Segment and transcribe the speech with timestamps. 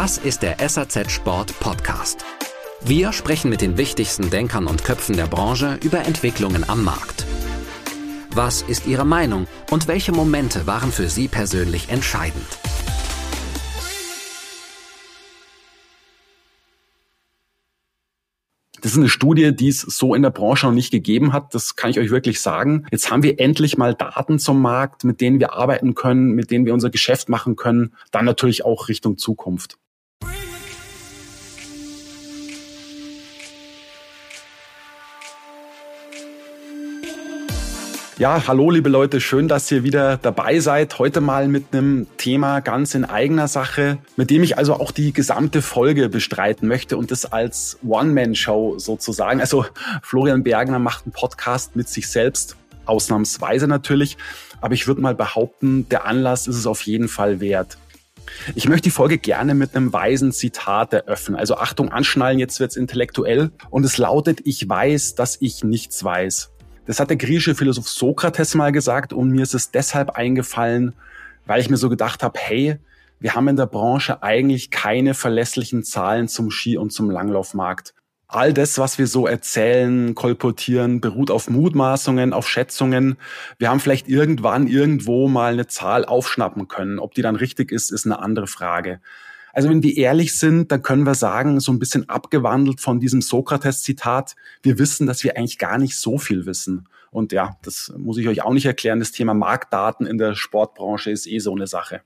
[0.00, 2.24] Das ist der SAZ Sport Podcast.
[2.80, 7.26] Wir sprechen mit den wichtigsten Denkern und Köpfen der Branche über Entwicklungen am Markt.
[8.30, 12.46] Was ist Ihre Meinung und welche Momente waren für Sie persönlich entscheidend?
[18.80, 21.52] Das ist eine Studie, die es so in der Branche noch nicht gegeben hat.
[21.56, 22.86] Das kann ich euch wirklich sagen.
[22.92, 26.66] Jetzt haben wir endlich mal Daten zum Markt, mit denen wir arbeiten können, mit denen
[26.66, 27.94] wir unser Geschäft machen können.
[28.12, 29.76] Dann natürlich auch Richtung Zukunft.
[38.18, 40.98] Ja, hallo liebe Leute, schön, dass ihr wieder dabei seid.
[40.98, 45.12] Heute mal mit einem Thema ganz in eigener Sache, mit dem ich also auch die
[45.12, 49.38] gesamte Folge bestreiten möchte und das als One-Man-Show sozusagen.
[49.38, 49.66] Also
[50.02, 54.16] Florian Bergner macht einen Podcast mit sich selbst, ausnahmsweise natürlich,
[54.60, 57.78] aber ich würde mal behaupten, der Anlass ist es auf jeden Fall wert.
[58.56, 61.36] Ich möchte die Folge gerne mit einem weisen Zitat eröffnen.
[61.36, 63.52] Also Achtung, anschnallen, jetzt wird's intellektuell.
[63.70, 66.50] Und es lautet, ich weiß, dass ich nichts weiß.
[66.88, 70.94] Das hat der griechische Philosoph Sokrates mal gesagt und mir ist es deshalb eingefallen,
[71.44, 72.78] weil ich mir so gedacht habe, hey,
[73.20, 77.92] wir haben in der Branche eigentlich keine verlässlichen Zahlen zum Ski- und zum Langlaufmarkt.
[78.26, 83.18] All das, was wir so erzählen, kolportieren, beruht auf Mutmaßungen, auf Schätzungen.
[83.58, 87.00] Wir haben vielleicht irgendwann irgendwo mal eine Zahl aufschnappen können.
[87.00, 89.00] Ob die dann richtig ist, ist eine andere Frage.
[89.58, 93.20] Also wenn wir ehrlich sind, dann können wir sagen, so ein bisschen abgewandelt von diesem
[93.20, 96.86] Sokrates-Zitat, wir wissen, dass wir eigentlich gar nicht so viel wissen.
[97.10, 99.00] Und ja, das muss ich euch auch nicht erklären.
[99.00, 102.02] Das Thema Marktdaten in der Sportbranche ist eh so eine Sache.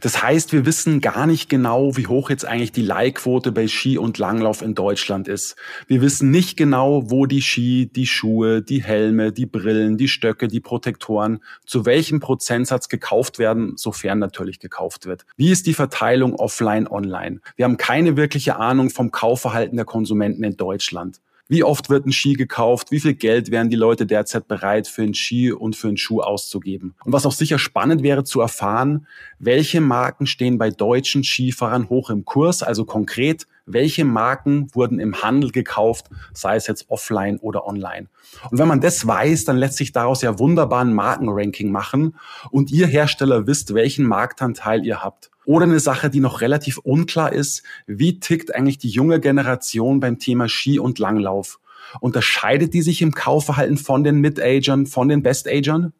[0.00, 3.98] Das heißt, wir wissen gar nicht genau, wie hoch jetzt eigentlich die Leihquote bei Ski
[3.98, 5.56] und Langlauf in Deutschland ist.
[5.86, 10.48] Wir wissen nicht genau, wo die Ski, die Schuhe, die Helme, die Brillen, die Stöcke,
[10.48, 15.24] die Protektoren, zu welchem Prozentsatz gekauft werden, sofern natürlich gekauft wird.
[15.36, 17.40] Wie ist die Verteilung offline, online?
[17.56, 21.20] Wir haben keine wirkliche Ahnung vom Kaufverhalten der Konsumenten in Deutschland.
[21.50, 22.90] Wie oft wird ein Ski gekauft?
[22.90, 26.20] Wie viel Geld wären die Leute derzeit bereit für einen Ski und für einen Schuh
[26.20, 26.94] auszugeben?
[27.06, 29.06] Und was auch sicher spannend wäre zu erfahren,
[29.38, 32.62] welche Marken stehen bei deutschen Skifahrern hoch im Kurs?
[32.62, 38.08] Also konkret, welche Marken wurden im Handel gekauft, sei es jetzt offline oder online?
[38.50, 42.16] Und wenn man das weiß, dann lässt sich daraus ja wunderbar ein Markenranking machen
[42.50, 45.30] und ihr Hersteller wisst, welchen Marktanteil ihr habt.
[45.48, 50.18] Oder eine Sache, die noch relativ unklar ist, wie tickt eigentlich die junge Generation beim
[50.18, 51.58] Thema Ski und Langlauf?
[52.00, 55.94] Unterscheidet die sich im Kaufverhalten von den Mid-Agern, von den Best-Agern?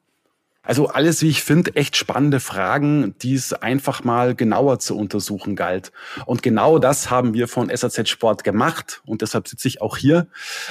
[0.69, 5.57] Also alles, wie ich finde, echt spannende Fragen, die es einfach mal genauer zu untersuchen
[5.57, 5.93] galt.
[6.27, 10.27] Und genau das haben wir von SAZ Sport gemacht und deshalb sitze ich auch hier.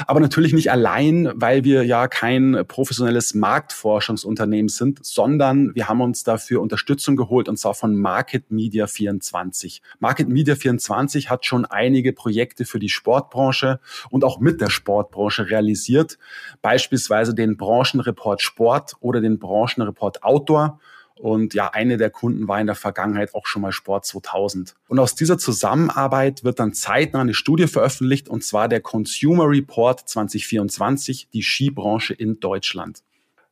[0.06, 6.24] Aber natürlich nicht allein, weil wir ja kein professionelles Marktforschungsunternehmen sind, sondern wir haben uns
[6.24, 9.82] dafür Unterstützung geholt und zwar von Market Media 24.
[9.98, 13.80] Market Media 24 hat schon einige Projekte für die Sportbranche
[14.12, 16.20] und auch mit der Sportbranche realisiert,
[16.62, 20.80] beispielsweise den Branchenreport Sport oder den Branchen Report Outdoor.
[21.16, 24.76] Und ja, eine der Kunden war in der Vergangenheit auch schon mal Sport 2000.
[24.88, 30.08] Und aus dieser Zusammenarbeit wird dann zeitnah eine Studie veröffentlicht, und zwar der Consumer Report
[30.08, 33.02] 2024, die Skibranche in Deutschland.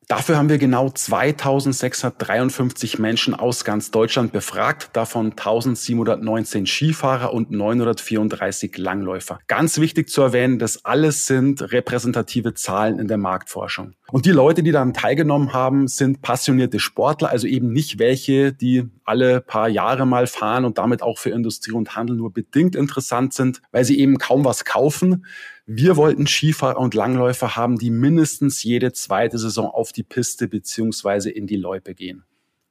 [0.07, 8.77] Dafür haben wir genau 2653 Menschen aus ganz Deutschland befragt, davon 1719 Skifahrer und 934
[8.77, 9.39] Langläufer.
[9.47, 13.95] Ganz wichtig zu erwähnen, das alles sind repräsentative Zahlen in der Marktforschung.
[14.11, 18.87] Und die Leute, die daran teilgenommen haben, sind passionierte Sportler, also eben nicht welche, die
[19.03, 23.33] alle paar Jahre mal fahren und damit auch für Industrie und Handel nur bedingt interessant
[23.33, 25.25] sind, weil sie eben kaum was kaufen.
[25.65, 31.31] Wir wollten Skifahrer und Langläufer haben, die mindestens jede zweite Saison auf die Piste beziehungsweise
[31.31, 32.23] in die Loipe gehen.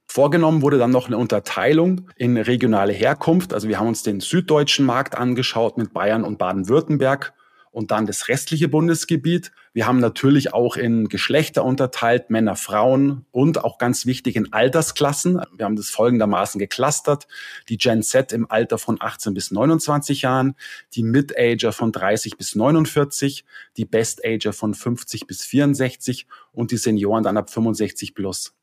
[0.07, 3.53] Vorgenommen wurde dann noch eine Unterteilung in regionale Herkunft.
[3.53, 7.33] Also wir haben uns den süddeutschen Markt angeschaut mit Bayern und Baden-Württemberg
[7.75, 9.51] und dann das restliche Bundesgebiet.
[9.73, 15.41] Wir haben natürlich auch in Geschlechter unterteilt, Männer, Frauen und auch ganz wichtig in Altersklassen.
[15.57, 17.27] Wir haben das folgendermaßen geclustert.
[17.69, 20.55] Die Gen Z im Alter von 18 bis 29 Jahren,
[20.95, 23.45] die Mid-Ager von 30 bis 49,
[23.77, 28.55] die Best-Ager von 50 bis 64 und die Senioren dann ab 65 plus.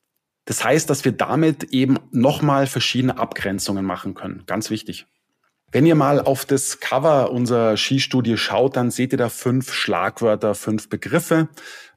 [0.46, 4.44] Das heißt, dass wir damit eben nochmal verschiedene Abgrenzungen machen können.
[4.46, 5.06] Ganz wichtig.
[5.74, 10.54] Wenn ihr mal auf das Cover unserer Skistudie schaut, dann seht ihr da fünf Schlagwörter,
[10.54, 11.48] fünf Begriffe.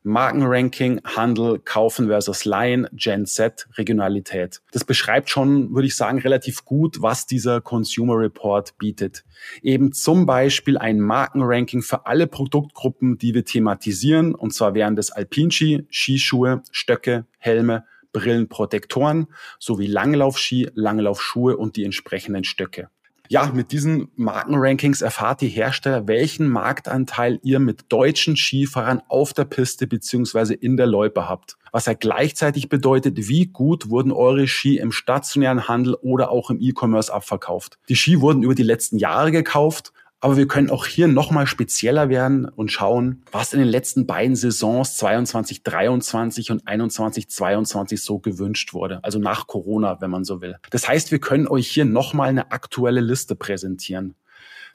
[0.01, 4.61] Markenranking, Handel, Kaufen versus Leihen, Gen Z, Regionalität.
[4.71, 9.25] Das beschreibt schon, würde ich sagen, relativ gut, was dieser Consumer Report bietet.
[9.61, 14.35] Eben zum Beispiel ein Markenranking für alle Produktgruppen, die wir thematisieren.
[14.35, 17.83] Und zwar wären das Alpinski, Skischuhe, Stöcke, Helme,
[18.13, 19.27] Brillen, Protektoren
[19.59, 22.89] sowie Langlaufski, Langlaufschuhe und die entsprechenden Stöcke.
[23.29, 29.45] Ja, mit diesen Markenrankings erfahrt die Hersteller, welchen Marktanteil ihr mit deutschen Skifahrern auf der
[29.45, 31.57] Piste beziehungsweise in der Loipe habt.
[31.71, 36.61] Was ja gleichzeitig bedeutet, wie gut wurden eure Ski im stationären Handel oder auch im
[36.61, 37.77] E-Commerce abverkauft.
[37.89, 42.09] Die Ski wurden über die letzten Jahre gekauft, aber wir können auch hier nochmal spezieller
[42.09, 48.19] werden und schauen, was in den letzten beiden Saisons 22, 23 und 21, 22 so
[48.19, 48.99] gewünscht wurde.
[49.03, 50.57] Also nach Corona, wenn man so will.
[50.71, 54.15] Das heißt, wir können euch hier nochmal eine aktuelle Liste präsentieren.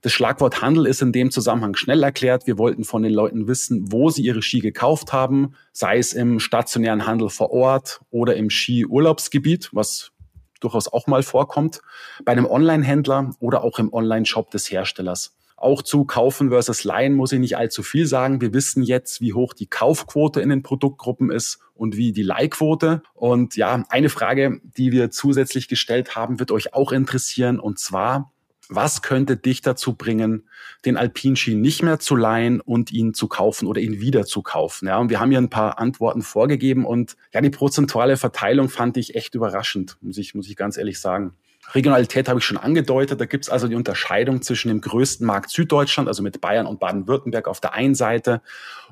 [0.03, 2.47] Das Schlagwort Handel ist in dem Zusammenhang schnell erklärt.
[2.47, 6.41] Wir wollten von den Leuten wissen, wo sie ihre Ski gekauft haben, sei es im
[6.41, 10.13] stationären Handel vor Ort oder im Skiurlaubsgebiet, was
[10.61, 11.81] durchaus auch mal vorkommt,
[12.25, 15.35] bei einem Online-Händler oder auch im Online-Shop des Herstellers.
[15.61, 18.41] Auch zu Kaufen versus Leihen muss ich nicht allzu viel sagen.
[18.41, 23.03] Wir wissen jetzt, wie hoch die Kaufquote in den Produktgruppen ist und wie die Leihquote.
[23.13, 27.61] Und ja, eine Frage, die wir zusätzlich gestellt haben, wird euch auch interessieren.
[27.61, 28.33] Und zwar,
[28.71, 30.49] was könnte dich dazu bringen,
[30.85, 34.87] den Alpinski nicht mehr zu leihen und ihn zu kaufen oder ihn wieder zu kaufen?
[34.87, 38.97] Ja, und wir haben hier ein paar Antworten vorgegeben und ja, die prozentuale Verteilung fand
[38.97, 41.35] ich echt überraschend, muss ich, muss ich ganz ehrlich sagen.
[41.75, 43.21] Regionalität habe ich schon angedeutet.
[43.21, 46.81] Da gibt es also die Unterscheidung zwischen dem größten Markt Süddeutschland, also mit Bayern und
[46.81, 48.41] Baden-Württemberg auf der einen Seite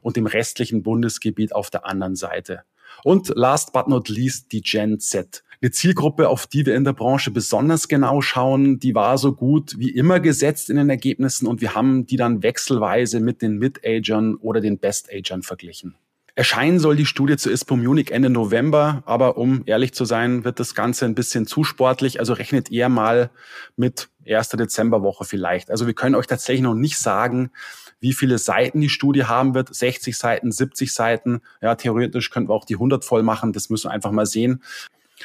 [0.00, 2.62] und dem restlichen Bundesgebiet auf der anderen Seite.
[3.04, 5.42] Und last but not least die Gen Z.
[5.60, 9.74] Eine Zielgruppe, auf die wir in der Branche besonders genau schauen, die war so gut
[9.78, 14.36] wie immer gesetzt in den Ergebnissen und wir haben die dann wechselweise mit den Mid-Agern
[14.36, 15.96] oder den Best-Agern verglichen.
[16.38, 20.60] Erscheinen soll die Studie zu ISPO Munich Ende November, aber um ehrlich zu sein, wird
[20.60, 22.20] das Ganze ein bisschen zu sportlich.
[22.20, 23.30] Also rechnet eher mal
[23.74, 24.50] mit 1.
[24.50, 25.68] Dezemberwoche vielleicht.
[25.68, 27.50] Also wir können euch tatsächlich noch nicht sagen,
[28.00, 29.74] wie viele Seiten die Studie haben wird.
[29.74, 31.40] 60 Seiten, 70 Seiten.
[31.60, 33.52] Ja, theoretisch könnten wir auch die 100 voll machen.
[33.52, 34.62] Das müssen wir einfach mal sehen.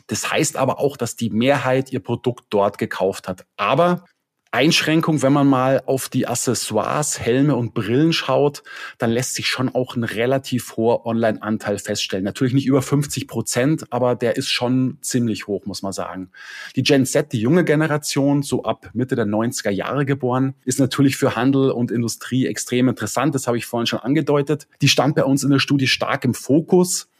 [0.08, 3.46] Das heißt aber auch, dass die Mehrheit ihr Produkt dort gekauft hat.
[3.58, 4.06] Aber
[4.54, 8.64] Einschränkung, wenn man mal auf die Accessoires, Helme und Brillen schaut,
[8.98, 12.26] dann lässt sich schon auch ein relativ hoher Online-Anteil feststellen.
[12.26, 16.32] Natürlich nicht über 50 Prozent, aber der ist schon ziemlich hoch, muss man sagen.
[16.76, 21.16] Die Gen Z, die junge Generation, so ab Mitte der 90er Jahre geboren, ist natürlich
[21.16, 23.34] für Handel und Industrie extrem interessant.
[23.34, 24.68] Das habe ich vorhin schon angedeutet.
[24.82, 27.11] Die stand bei uns in der Studie stark im Fokus.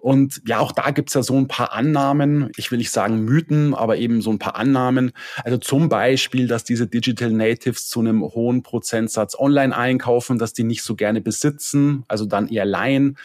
[0.00, 2.50] Und ja, auch da gibt's ja so ein paar Annahmen.
[2.56, 5.12] Ich will nicht sagen Mythen, aber eben so ein paar Annahmen.
[5.44, 10.64] Also zum Beispiel, dass diese Digital Natives zu einem hohen Prozentsatz online einkaufen, dass die
[10.64, 13.18] nicht so gerne besitzen, also dann eher leihen,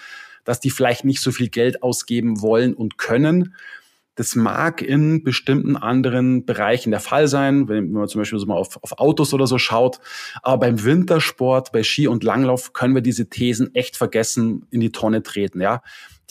[0.43, 3.55] dass die vielleicht nicht so viel Geld ausgeben wollen und können.
[4.15, 8.55] Das mag in bestimmten anderen Bereichen der Fall sein, wenn man zum Beispiel so mal
[8.55, 9.99] auf, auf Autos oder so schaut.
[10.41, 14.91] Aber beim Wintersport, bei Ski und Langlauf können wir diese Thesen echt vergessen, in die
[14.91, 15.81] Tonne treten, ja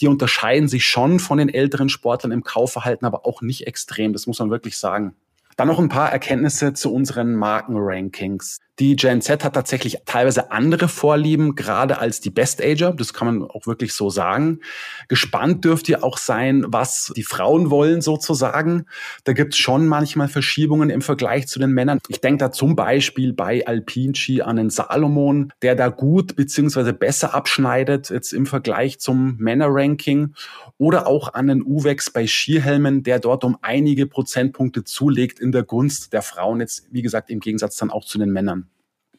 [0.01, 4.13] die unterscheiden sich schon von den älteren Sportlern im Kaufverhalten, aber auch nicht extrem.
[4.13, 5.15] Das muss man wirklich sagen.
[5.55, 8.59] Dann noch ein paar Erkenntnisse zu unseren Markenrankings.
[8.79, 12.91] Die Gen Z hat tatsächlich teilweise andere Vorlieben, gerade als die Best Ager.
[12.91, 14.59] Das kann man auch wirklich so sagen.
[15.07, 18.85] Gespannt dürft ihr auch sein, was die Frauen wollen sozusagen.
[19.23, 21.99] Da gibt's schon manchmal Verschiebungen im Vergleich zu den Männern.
[22.09, 27.33] Ich denke da zum Beispiel bei Alpinci an den Salomon, der da gut beziehungsweise besser
[27.33, 30.33] abschneidet jetzt im Vergleich zum Männerranking.
[30.77, 35.63] Oder auch an den Uwex bei Skihelmen, der dort um einige Prozentpunkte zulegt in der
[35.63, 36.59] Gunst der Frauen.
[36.59, 38.64] Jetzt, wie gesagt, im Gegensatz dann auch zu den Männern.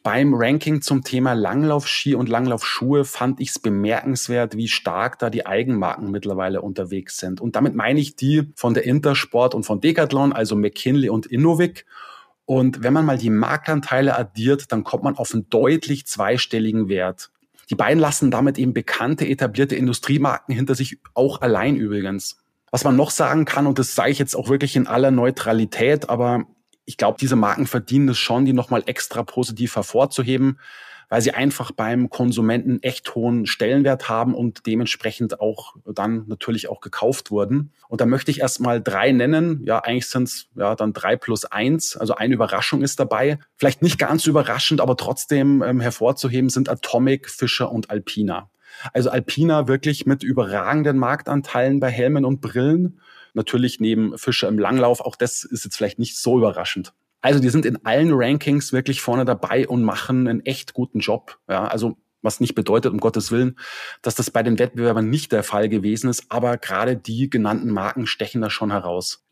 [0.07, 5.45] Beim Ranking zum Thema Langlaufski und Langlaufschuhe fand ich es bemerkenswert, wie stark da die
[5.45, 7.41] Eigenmarken mittlerweile unterwegs sind.
[7.41, 11.85] Und damit meine ich die von der Intersport und von Decathlon, also McKinley und Innovic.
[12.45, 17.29] Und wenn man mal die Marktanteile addiert, dann kommt man auf einen deutlich zweistelligen Wert.
[17.69, 22.37] Die beiden lassen damit eben bekannte, etablierte Industriemarken hinter sich, auch allein übrigens.
[22.71, 26.09] Was man noch sagen kann, und das sage ich jetzt auch wirklich in aller Neutralität,
[26.09, 26.45] aber
[26.87, 30.57] ich glaube, diese Marken verdienen es schon, die nochmal extra positiv hervorzuheben
[31.09, 36.81] weil sie einfach beim Konsumenten echt hohen Stellenwert haben und dementsprechend auch dann natürlich auch
[36.81, 37.71] gekauft wurden.
[37.87, 39.61] Und da möchte ich erstmal drei nennen.
[39.63, 41.95] Ja, eigentlich sind es ja dann drei plus eins.
[41.95, 43.39] Also eine Überraschung ist dabei.
[43.55, 48.49] Vielleicht nicht ganz überraschend, aber trotzdem ähm, hervorzuheben sind Atomic, Fischer und Alpina.
[48.93, 52.99] Also Alpina wirklich mit überragenden Marktanteilen bei Helmen und Brillen.
[53.37, 54.99] Natürlich neben Fischer im Langlauf.
[54.99, 56.93] Auch das ist jetzt vielleicht nicht so überraschend.
[57.21, 61.37] Also die sind in allen Rankings wirklich vorne dabei und machen einen echt guten Job.
[61.47, 63.59] Ja, also was nicht bedeutet, um Gottes Willen,
[64.01, 68.07] dass das bei den Wettbewerbern nicht der Fall gewesen ist, aber gerade die genannten Marken
[68.07, 69.23] stechen da schon heraus.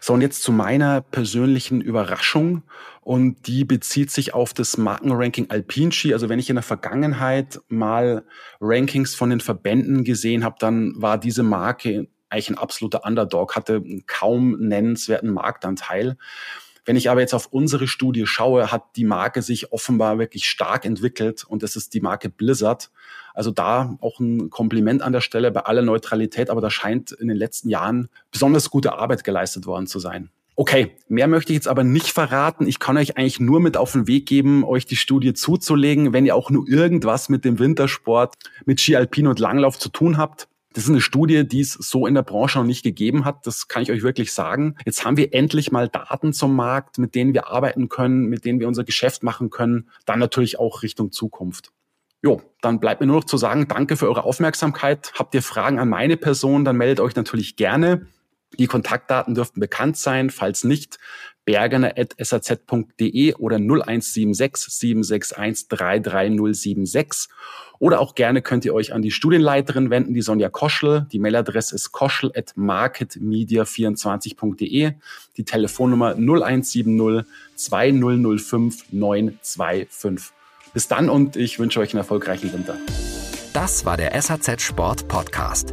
[0.00, 2.62] So, und jetzt zu meiner persönlichen Überraschung.
[3.00, 6.12] Und die bezieht sich auf das Markenranking Alpinci.
[6.12, 8.24] Also wenn ich in der Vergangenheit mal
[8.60, 13.82] Rankings von den Verbänden gesehen habe, dann war diese Marke eigentlich ein absoluter Underdog, hatte
[14.06, 16.16] kaum nennenswerten Marktanteil.
[16.84, 20.86] Wenn ich aber jetzt auf unsere Studie schaue, hat die Marke sich offenbar wirklich stark
[20.86, 22.90] entwickelt und es ist die Marke Blizzard.
[23.34, 27.28] Also da auch ein Kompliment an der Stelle bei aller Neutralität, aber da scheint in
[27.28, 30.30] den letzten Jahren besonders gute Arbeit geleistet worden zu sein.
[30.56, 32.66] Okay, mehr möchte ich jetzt aber nicht verraten.
[32.66, 36.26] Ich kann euch eigentlich nur mit auf den Weg geben, euch die Studie zuzulegen, wenn
[36.26, 40.47] ihr auch nur irgendwas mit dem Wintersport, mit Ski Alpin und Langlauf zu tun habt.
[40.74, 43.46] Das ist eine Studie, die es so in der Branche noch nicht gegeben hat.
[43.46, 44.76] Das kann ich euch wirklich sagen.
[44.84, 48.60] Jetzt haben wir endlich mal Daten zum Markt, mit denen wir arbeiten können, mit denen
[48.60, 49.88] wir unser Geschäft machen können.
[50.04, 51.72] Dann natürlich auch Richtung Zukunft.
[52.22, 55.12] Jo, dann bleibt mir nur noch zu sagen, danke für eure Aufmerksamkeit.
[55.14, 58.06] Habt ihr Fragen an meine Person, dann meldet euch natürlich gerne.
[58.58, 60.30] Die Kontaktdaten dürften bekannt sein.
[60.30, 60.98] Falls nicht,
[61.48, 67.30] bergener.saz.de oder 0176 761 33076.
[67.78, 71.06] Oder auch gerne könnt ihr euch an die Studienleiterin wenden, die Sonja Koschel.
[71.10, 74.92] Die Mailadresse ist koschel.marketmedia24.de.
[75.38, 77.24] Die Telefonnummer 0170
[77.56, 80.34] 2005 925.
[80.74, 82.76] Bis dann und ich wünsche euch einen erfolgreichen Winter.
[83.54, 85.72] Das war der SAZ Sport Podcast.